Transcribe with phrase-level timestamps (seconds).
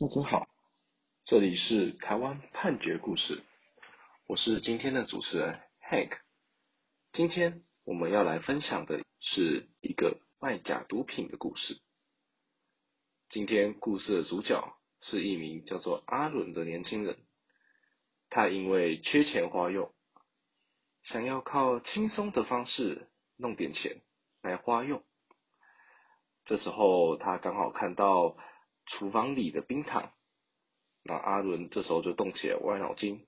[0.00, 0.46] 大家好，
[1.24, 3.42] 这里是台湾判决故事，
[4.28, 6.18] 我是今天的主持人 Hank。
[7.10, 11.80] 今天我们要来分享的是一个卖假毒品的故事。
[13.28, 17.18] 今天故事的主角是一名叫做阿伦的年轻人，
[18.30, 19.92] 他因为缺钱花用，
[21.02, 24.00] 想要靠轻松的方式弄点钱
[24.42, 25.02] 来花用。
[26.44, 28.36] 这时候他刚好看到
[28.88, 30.12] 厨房里的冰糖，
[31.04, 33.26] 那阿伦这时候就动起了歪脑筋，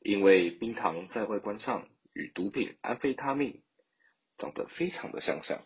[0.00, 3.62] 因为冰糖在外观上与毒品安非他命
[4.36, 5.64] 长得非常的相像。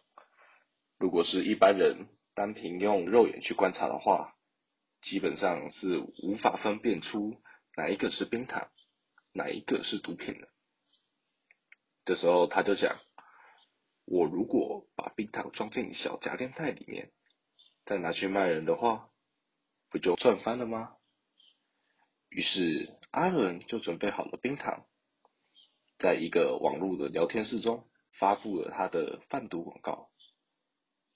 [0.98, 4.34] 如果是一般人单凭用肉眼去观察的话，
[5.02, 7.41] 基本上是无法分辨出
[7.77, 8.68] 哪一个是冰糖，
[9.32, 10.48] 哪一个是毒品的。
[12.04, 12.98] 这时候他就想。
[14.04, 17.12] 我如果把冰糖装进小夹链袋里面，
[17.87, 19.09] 再拿去卖人的话，
[19.92, 20.96] 不就赚翻了吗？
[22.30, 24.87] 于是阿伦就准备好了冰糖，
[25.98, 27.87] 在一个网络的聊天室中
[28.18, 30.09] 发布了他的贩毒广告，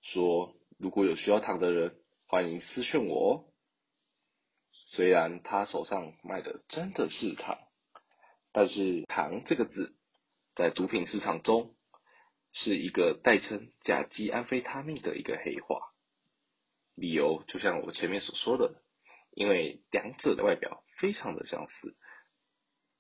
[0.03, 1.97] 说如果有需要糖的人，
[2.29, 3.29] 欢迎私讯我哦。
[4.87, 7.59] 虽然他手上卖的真的是糖，
[8.53, 9.97] 但是“糖”这个字
[10.55, 11.73] 在毒品市场中。
[12.59, 15.93] 是一个代称甲基安非他命的一个黑话，
[16.97, 18.83] 理由就像我前面所说的，
[19.31, 21.95] 因为两者的外表非常的相似，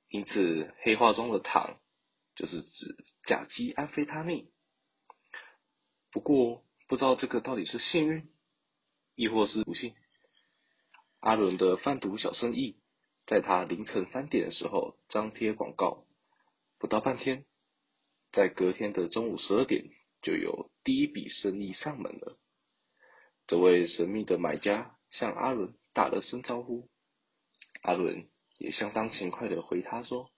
[0.08, 1.80] 因此黑话中的糖
[2.36, 4.52] 就是指甲基安非他命。
[6.12, 8.30] 不过不知道这个到底是幸运，
[9.14, 9.94] 亦或是不幸。
[11.20, 12.76] 阿伦的贩毒小生意，
[13.26, 16.06] 在他凌晨三点的时候张贴广告，
[16.78, 17.44] 不到半天。
[18.32, 19.88] 在隔天的中午十二点，
[20.20, 22.38] 就有第一笔生意上门了。
[23.46, 26.88] 这位神秘的买家向阿伦打了声招呼，
[27.82, 30.30] 阿伦也相当勤快的回他说：“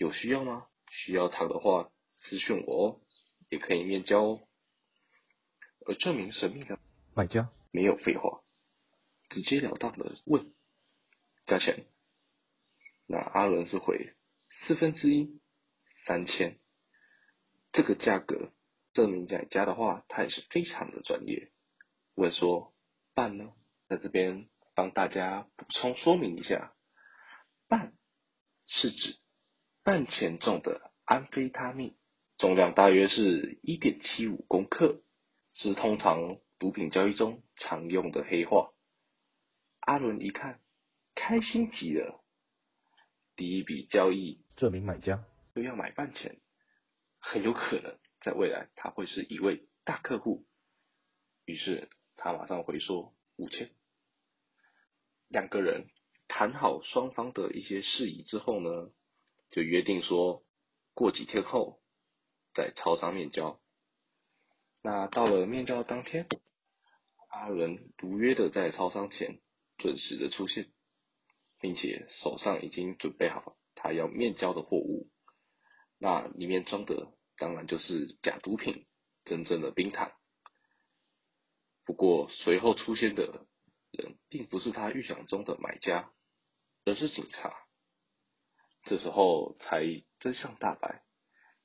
[0.00, 0.66] 有需要吗？
[0.90, 3.00] 需要糖的话，私讯我哦，
[3.50, 4.48] 也可以面交哦。”
[5.86, 6.78] 而这名神秘的
[7.14, 8.42] 买家没有废话，
[9.28, 10.54] 直截了当的问
[11.44, 11.86] ：“价钱？”
[13.06, 14.14] 那阿伦是回
[14.66, 15.40] 四分之一，
[16.06, 16.58] 三千。
[17.70, 18.50] 这个价格，
[18.94, 21.52] 这名买家的话，他也是非常的专业。
[22.18, 22.74] 问说
[23.14, 23.52] 半呢，
[23.86, 26.74] 在这边帮大家补充说明一下，
[27.68, 27.94] 半
[28.66, 29.20] 是指
[29.84, 31.96] 半钱重的安非他命，
[32.36, 35.00] 重量大约是一点七五公克，
[35.52, 38.72] 是通常毒品交易中常用的黑话。
[39.78, 40.60] 阿伦一看，
[41.14, 42.20] 开心极了。
[43.36, 45.24] 第一笔交易，这名买家
[45.54, 46.40] 又要买半钱。
[47.20, 50.46] 很有可能在未来他会是一位大客户，
[51.44, 53.70] 于是他马上回说五千。
[55.28, 55.86] 两个人
[56.26, 58.90] 谈好双方的一些事宜之后呢，
[59.50, 60.44] 就约定说
[60.94, 61.80] 过几天后
[62.54, 63.60] 在超商面交。
[64.82, 66.26] 那到了面交当天，
[67.30, 69.40] 阿伦如约的在超商前
[69.76, 70.72] 准时的出现，
[71.60, 75.08] 并且手上已经准备好他要面交的货物。
[75.98, 78.86] 那里面装的当然就是假毒品，
[79.24, 80.10] 真正的冰糖。
[81.88, 83.46] 不过随后出现的
[83.92, 86.10] 人并不是他预想中的买家，
[86.84, 87.54] 而是警察。
[88.84, 89.86] 这时候才
[90.20, 91.02] 真相大白，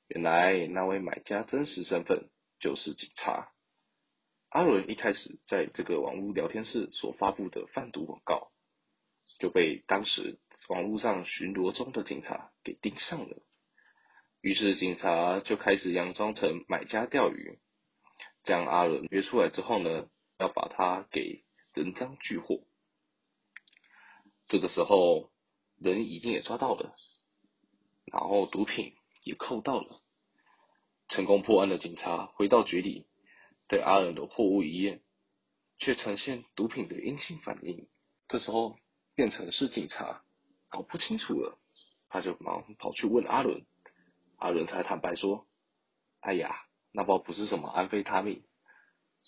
[0.08, 3.52] 原来那位买家真实身份就是警察。
[4.48, 8.50] 阿伦一开始在这个网络聊天室所发布的贩毒广告，
[9.38, 10.38] 就被当时
[10.70, 13.42] 网络上巡逻中的警察给盯上了。
[14.40, 17.58] 于是警察就开始佯装成买家钓鱼，
[18.42, 20.08] 将阿伦约出来之后呢，
[20.38, 22.60] 要把他给人赃俱获。
[24.46, 25.30] 这个时候
[25.78, 26.94] 人已经也抓到了，
[28.04, 30.02] 然后毒品也扣到了，
[31.08, 33.06] 成功破案的警察回到局里，
[33.68, 35.02] 对阿伦的货物一验，
[35.78, 37.88] 却呈现毒品的阴性反应。
[38.28, 38.78] 这时候
[39.14, 40.22] 变成是警察
[40.68, 41.58] 搞不清楚了，
[42.08, 43.64] 他就忙跑去问阿伦。
[44.36, 45.46] 阿伦才坦白说
[46.20, 48.44] ：“哎呀，那包不是什么安非他命，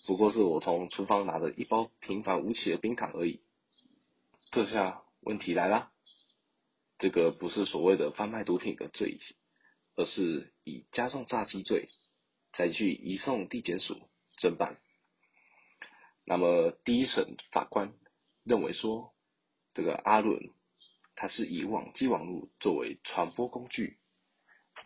[0.07, 3.41] 不过是我从厨房拿的一包平凡无奇的冰糖而已。”
[4.49, 5.91] 这下问题来了，
[6.97, 9.19] 这个不是所谓的贩卖毒品的罪，
[9.95, 11.89] 而是以加重诈欺罪，
[12.53, 14.09] 再去移送地检署
[14.39, 14.77] 侦办。
[16.23, 17.93] 那么第一审法官
[18.43, 19.13] 认为说，
[19.73, 20.51] 这个阿伦
[21.15, 23.97] 他是以网际网络作为传播工具。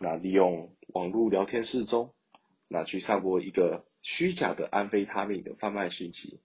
[0.00, 2.12] 那利用网络聊天室中，
[2.72, 6.40] 那去散播一个虚假的安非他命的贩卖讯息，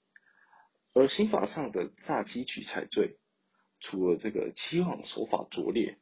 [0.94, 3.16] 而刑法上的诈欺取财罪，
[3.80, 5.98] 除了这个欺罔手法拙劣，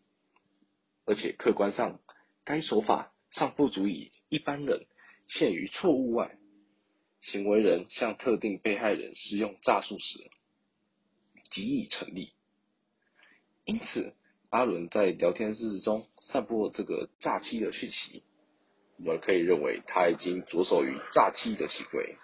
[1.06, 2.00] 而且客观上
[2.44, 4.88] 该手法尚不足以一般人
[5.27, 6.38] 陷于错误外，
[7.22, 10.31] 行为人向特定被害人施用诈术时，
[11.51, 12.33] 极易成立。
[13.63, 14.13] 因此，
[14.50, 18.24] 阿伦在聊天室中散播这个诈欺的讯息，
[18.97, 22.15] 我们可以认为他已经着手于诈欺的行为。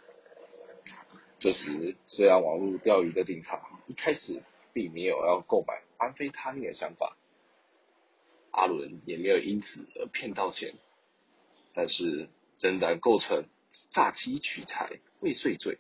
[1.40, 7.18] 这时，虽然网络钓鱼的警察一开始并没有要购买安非他命的想法，
[8.52, 10.76] 阿伦也没有因此而骗到钱，
[11.74, 12.30] 但是
[12.60, 13.50] 仍然构成
[13.92, 15.80] 诈欺取财未遂罪。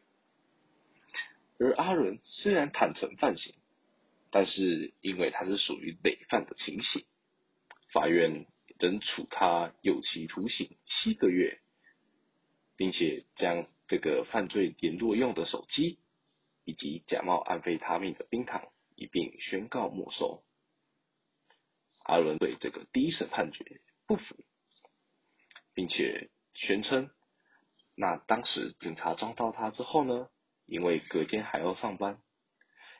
[1.59, 3.53] 而阿伦虽然坦承犯行，
[4.31, 7.05] 但是因为他是属于累犯的情形，
[7.93, 8.47] 法院
[8.81, 11.61] 仍处他有期徒刑七个月，
[12.75, 15.99] 并且将这个犯罪联络用的手机
[16.65, 20.43] 以及假冒安非他命的冰糖一并宣告没收。
[22.03, 24.35] 阿伦对这个第一审判决不服，
[25.75, 27.11] 并且宣称，
[27.93, 30.27] 那当时警察抓到他之后呢，
[30.65, 32.19] 因为隔天还要上班，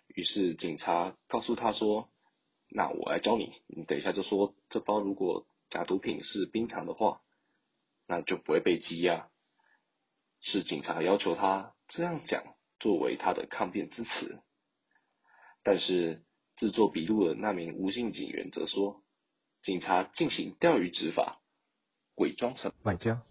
[0.06, 2.12] 于是警察告诉他说
[2.70, 7.22] ：“那我来教你，你等一下就说这包如果假毒品是冰糖的话，
[8.06, 9.28] 那就不会被羁押。”
[10.44, 12.44] 是警察要求他这样讲，
[12.80, 14.42] 作为他的抗辩之词。
[15.64, 16.24] 但是
[16.58, 19.02] 制作笔录的那名吴姓警员则说，
[19.64, 21.42] 警察进行钓鱼执法，
[22.16, 23.24] 伪装成买家，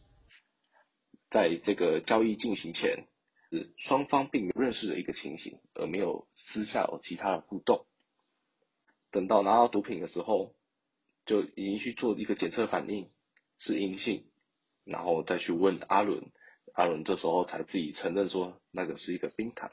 [1.31, 3.07] 在这个交易进行前。
[3.51, 7.85] 是双方并没有认识的一个情形，而没有私下有其他的互动。
[9.11, 10.55] 等到拿到毒品的时候，
[11.31, 13.09] 就已经去做一个检测反应
[13.61, 14.25] 是阴性，
[14.85, 16.32] 然后再去问阿伦，
[16.75, 19.71] 阿伦这时候才自己承认说那个是一个冰糖，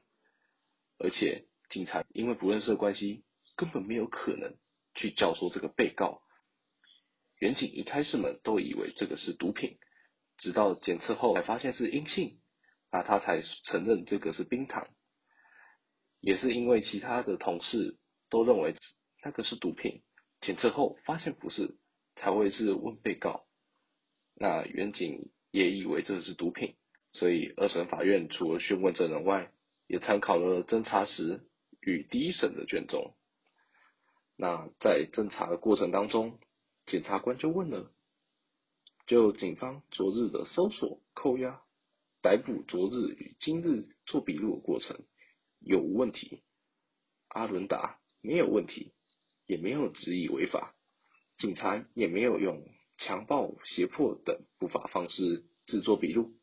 [0.99, 3.23] 而且警察因为不认识的关系，
[3.55, 4.53] 根本没有可能
[4.93, 6.21] 去教唆这个被告。
[7.39, 9.79] 员警一开始们都以为这个是毒品，
[10.37, 12.39] 直到检测后才发现是阴性。
[12.91, 14.87] 那他才承认这个是冰糖，
[16.21, 17.97] 也是因为其他的同事
[18.29, 18.75] 都认为
[19.23, 20.03] 那个是毒品，
[20.41, 21.75] 检测后发现不是，
[22.15, 23.45] 才会是问被告。
[24.35, 26.75] 那员警也以为这是毒品，
[27.11, 29.51] 所以二审法院除了讯问证人外，
[29.87, 31.47] 也参考了侦查时
[31.81, 33.15] 与第一审的卷宗。
[34.35, 36.39] 那在侦查的过程当中，
[36.85, 37.91] 检察官就问了，
[39.07, 41.61] 就警方昨日的搜索、扣押。
[42.19, 44.99] 逮捕昨日与今日做笔录的过程
[45.59, 46.41] 有无问题？
[47.27, 48.91] 阿伦答没有问题，
[49.47, 50.75] 也没有质疑违法，
[51.39, 52.63] 警察也没有用
[52.99, 56.33] 强暴、胁迫等不法方式制作笔录。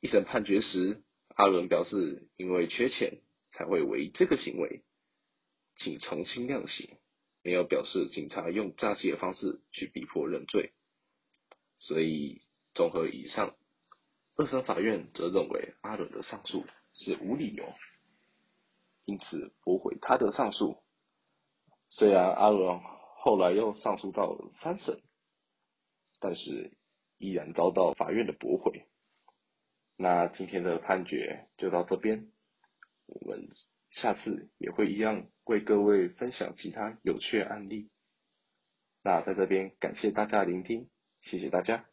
[0.00, 1.02] 一审判决时，
[1.34, 3.20] 阿伦表示因为缺钱
[3.52, 4.82] 才会为这个行为，
[5.76, 6.98] 请从轻量刑，
[7.42, 10.72] 没有表示警察用诈欺的方式去逼迫认罪。
[11.78, 12.42] 所以
[12.74, 13.56] 综合以上。
[14.36, 16.64] 二审法院则认为阿伦的上诉
[16.94, 17.74] 是无理由，
[19.04, 20.78] 因此驳回他的上诉。
[21.90, 22.80] 虽然阿伦
[23.18, 25.02] 后来又上诉到三审，
[26.20, 26.72] 但是
[27.18, 28.86] 依然遭到法院的驳回。
[29.96, 32.30] 那今天的判决就到这边，
[33.06, 33.50] 我们
[33.90, 37.90] 下次也会一样为各位分享其他有趣案例。
[39.02, 40.88] 那在这边感谢大家的聆听，
[41.22, 41.89] 谢谢大家。